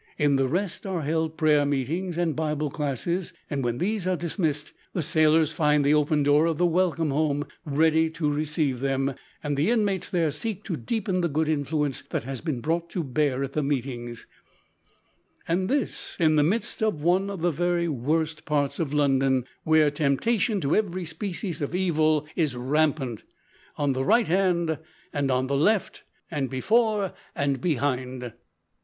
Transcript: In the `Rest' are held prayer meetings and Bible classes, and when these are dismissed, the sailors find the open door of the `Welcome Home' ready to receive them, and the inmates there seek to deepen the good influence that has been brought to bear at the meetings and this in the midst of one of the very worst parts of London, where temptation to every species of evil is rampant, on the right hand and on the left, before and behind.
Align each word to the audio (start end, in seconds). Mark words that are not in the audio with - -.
In 0.17 0.35
the 0.35 0.47
`Rest' 0.49 0.89
are 0.89 1.03
held 1.03 1.37
prayer 1.37 1.63
meetings 1.63 2.17
and 2.17 2.35
Bible 2.35 2.71
classes, 2.71 3.33
and 3.51 3.63
when 3.63 3.77
these 3.77 4.07
are 4.07 4.15
dismissed, 4.15 4.73
the 4.93 5.03
sailors 5.03 5.53
find 5.53 5.85
the 5.85 5.93
open 5.93 6.23
door 6.23 6.47
of 6.47 6.57
the 6.57 6.65
`Welcome 6.65 7.11
Home' 7.11 7.45
ready 7.67 8.09
to 8.09 8.27
receive 8.31 8.79
them, 8.79 9.13
and 9.43 9.55
the 9.55 9.69
inmates 9.69 10.09
there 10.09 10.31
seek 10.31 10.63
to 10.63 10.75
deepen 10.75 11.21
the 11.21 11.29
good 11.29 11.47
influence 11.47 12.01
that 12.09 12.23
has 12.23 12.41
been 12.41 12.61
brought 12.61 12.89
to 12.89 13.03
bear 13.03 13.43
at 13.43 13.53
the 13.53 13.61
meetings 13.61 14.25
and 15.47 15.69
this 15.69 16.17
in 16.19 16.35
the 16.35 16.41
midst 16.41 16.81
of 16.81 17.03
one 17.03 17.29
of 17.29 17.41
the 17.41 17.51
very 17.51 17.87
worst 17.87 18.43
parts 18.43 18.79
of 18.79 18.95
London, 18.95 19.45
where 19.65 19.91
temptation 19.91 20.59
to 20.61 20.75
every 20.75 21.05
species 21.05 21.61
of 21.61 21.75
evil 21.75 22.25
is 22.35 22.55
rampant, 22.55 23.23
on 23.77 23.93
the 23.93 24.03
right 24.03 24.25
hand 24.27 24.79
and 25.13 25.29
on 25.29 25.45
the 25.45 25.55
left, 25.55 26.01
before 26.49 27.13
and 27.35 27.61
behind. 27.61 28.33